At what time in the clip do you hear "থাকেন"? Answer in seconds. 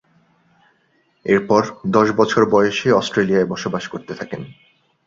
4.15-4.41